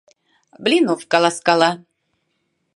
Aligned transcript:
Блинов 0.63 1.01
каласкала: 1.11 1.71